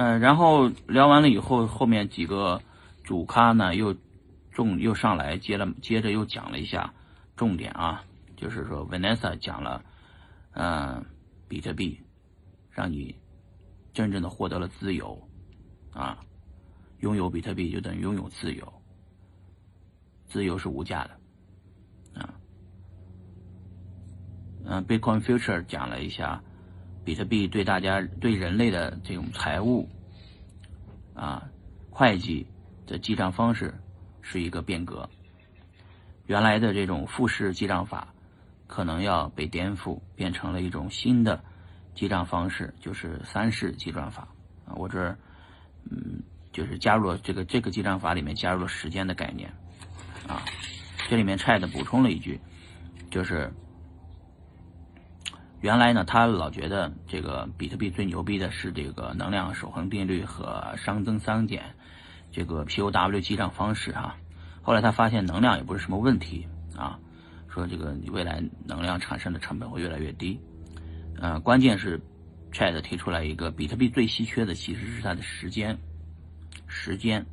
[0.00, 2.62] 嗯，然后聊完了以后，后面几个
[3.02, 3.96] 主咖呢又
[4.52, 6.94] 重又上来接了，接着又讲了一下
[7.34, 8.04] 重点啊，
[8.36, 9.82] 就是说 Vanessa 讲了，
[10.52, 11.04] 嗯，
[11.48, 12.00] 比特币
[12.70, 13.16] 让你
[13.92, 15.20] 真正的获得了自由
[15.92, 16.20] 啊，
[17.00, 18.72] 拥有比特币就等于拥有自由，
[20.28, 22.34] 自由是无价的啊。
[24.64, 26.40] 嗯，Bitcoin Future 讲了一下。
[27.08, 29.88] 比特币对大家、对人类的这种财务
[31.14, 31.48] 啊、
[31.88, 32.46] 会计
[32.86, 33.72] 的记账方式
[34.20, 35.08] 是一个变革。
[36.26, 38.12] 原来的这种复式记账法
[38.66, 41.42] 可能要被颠覆，变成了一种新的
[41.94, 44.28] 记账方式，就是三式记账法。
[44.66, 45.16] 啊，我这儿
[45.90, 49.50] 嗯，就是加入了这个这个记账法里面加入了时间的概念
[50.26, 50.44] 啊。
[51.08, 52.38] 这里面 Chat 补充了一句，
[53.10, 53.50] 就是。
[55.60, 61.74] 原来呢，他老觉得这个比特币最牛逼的是这个能量守恒定律和熵增熵减
[62.30, 64.14] 这个 POW 记账方式哈。
[64.62, 66.46] 后来他发现能量也不是什么问题
[66.76, 66.96] 啊，
[67.48, 70.40] 说这个未来能量产生的成本会越来越低。
[71.20, 72.00] 呃，关键是
[72.52, 75.76] Chat 提出来一个比特币最稀缺的其实是它的时间，
[76.68, 77.26] 时间，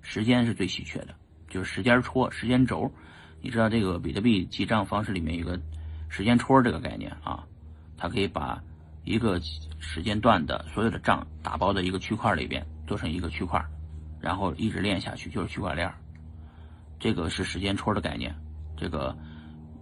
[0.00, 1.14] 时间是最稀缺的，
[1.48, 2.88] 就是时间戳、时间轴。
[3.40, 5.60] 你知道这个比特币记账方式里面有个。
[6.08, 7.44] 时间戳这个概念啊，
[7.96, 8.62] 它可以把
[9.04, 9.40] 一个
[9.78, 13.62] 时间段的所有的账打包在一个区块里边，做成一个区块，
[14.20, 15.92] 然后一直链下去就是区块链。
[16.98, 18.34] 这个是时间戳的概念，
[18.76, 19.16] 这个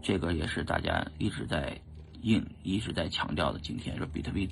[0.03, 1.81] 这个也是大家一直在
[2.23, 3.59] 硬一直在强调的。
[3.61, 4.49] 今天说比特币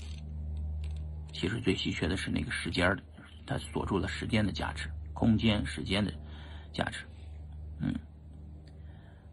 [1.33, 3.03] 其实最稀缺的是那个时间的，
[3.45, 6.12] 它锁住了时间的价值、空间、时间的
[6.73, 7.05] 价值。
[7.81, 7.92] 嗯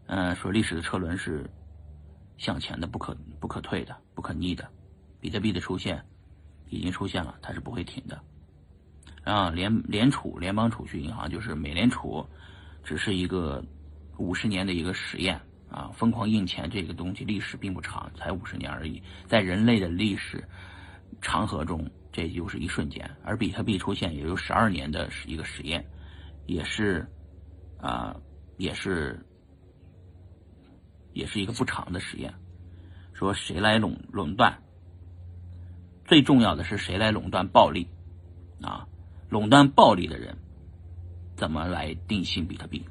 [0.06, 1.48] 嗯，说历史的车轮是。
[2.40, 4.66] 向前的不可不可退的不可逆的，
[5.20, 6.02] 比特币的出现
[6.70, 8.18] 已经出现了，它是不会停的。
[9.24, 12.26] 啊，联联储联邦储蓄银行就是美联储，
[12.82, 13.62] 只是一个
[14.16, 15.38] 五十年的一个实验
[15.68, 20.42] 啊，疯狂印钱这个东西历史并不长，才五十年而已，在人类的历史
[21.20, 23.08] 长河中，这就是一瞬间。
[23.22, 25.84] 而比特币出现也有十二年的一个实验，
[26.46, 27.06] 也是
[27.76, 28.16] 啊，
[28.56, 29.22] 也是。
[31.12, 32.34] 也是一个不长的实验，
[33.12, 34.62] 说谁来垄垄断？
[36.06, 37.86] 最重要的是谁来垄断暴利？
[38.62, 38.86] 啊，
[39.28, 40.36] 垄断暴利的人
[41.36, 42.84] 怎么来定性比特币？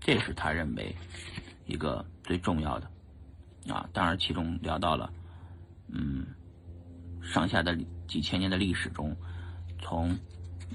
[0.00, 0.94] 这是他认为
[1.66, 2.90] 一个最重要的
[3.72, 3.88] 啊。
[3.92, 5.12] 当然，其中聊到了，
[5.88, 6.26] 嗯，
[7.22, 7.76] 上下的
[8.08, 9.16] 几千年的历史中，
[9.80, 10.16] 从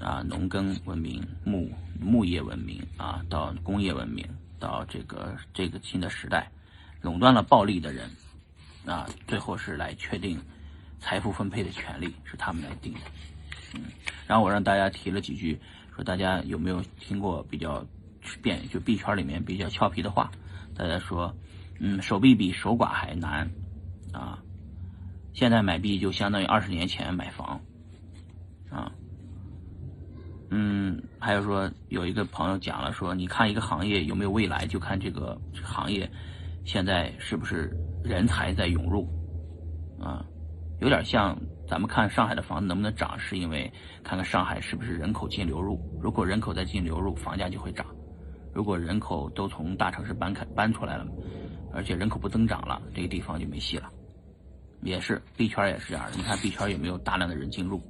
[0.00, 4.26] 啊农耕文明、牧牧业文明啊，到工业文明，
[4.58, 6.50] 到这个这个新的时代。
[7.02, 8.08] 垄断了暴利的人，
[8.86, 10.40] 啊，最后是来确定
[11.00, 13.00] 财富分配的权利，是他们来定的。
[13.74, 13.82] 嗯，
[14.26, 15.60] 然后我让大家提了几句，
[15.94, 17.84] 说大家有没有听过比较
[18.40, 20.30] 变就币圈里面比较俏皮的话？
[20.74, 21.34] 大家说，
[21.80, 23.50] 嗯，手币比守寡还难
[24.12, 24.38] 啊！
[25.34, 27.60] 现在买币就相当于二十年前买房
[28.70, 28.92] 啊。
[30.50, 36.08] 嗯，还有说有一个朋友讲了说，你看一个行业有没有未来，就看这个行业。
[36.64, 39.08] 现在是不是人才在涌入？
[40.00, 40.24] 啊，
[40.80, 43.70] 有点像咱们看上海的房子能不能涨，是因为
[44.02, 45.80] 看看上海是不是人口净流入。
[46.00, 47.86] 如果人口在净流入，房价就会涨；
[48.52, 51.06] 如果人口都从大城市搬开搬出来了，
[51.72, 53.90] 而且人口不增长了，这个地方就没戏了。
[54.82, 57.80] 也是币圈也是这样的，你看币圈有没有大量的人进入？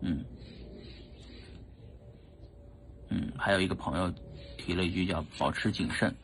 [0.00, 0.24] 嗯
[3.10, 4.12] 嗯，还有一个朋友
[4.56, 6.14] 提了一句叫“保持谨慎”。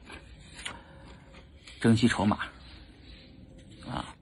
[1.84, 2.38] 珍惜筹码，
[3.86, 4.16] 啊，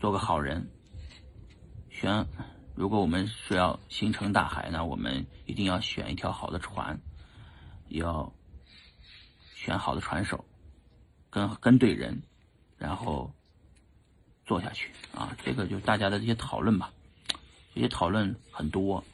[0.00, 0.68] 做个好人。
[1.88, 2.26] 选，
[2.74, 6.98] 如果我们是要星辰大海，那我们一定要选一条好的船，
[7.90, 8.32] 要
[9.54, 10.44] 选好的船手，
[11.30, 12.20] 跟跟对人，
[12.76, 13.32] 然后
[14.44, 15.36] 做下去啊。
[15.44, 16.92] 这个就是大家的这些讨论吧，
[17.72, 19.04] 这些讨论很多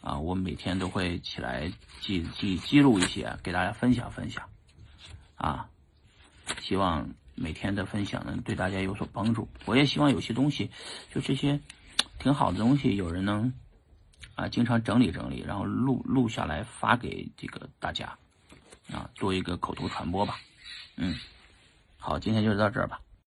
[0.00, 0.18] 啊。
[0.18, 4.50] 我每天都会起来记记记录一些，给大家分享分享
[5.36, 5.69] 啊。
[6.70, 7.08] 希望。
[7.34, 9.48] 每天的分享能，对大家有所帮助。
[9.64, 10.70] 我也希望有些东西，
[11.12, 11.58] 就这些
[12.18, 13.52] 挺好的东西，有人能
[14.34, 18.14] 啊经常整理整理，然后录录下来发给这个大家
[18.92, 20.38] 啊，做一个口头传播吧。
[20.96, 21.16] 嗯，
[21.96, 23.00] 好，今天就到这儿吧。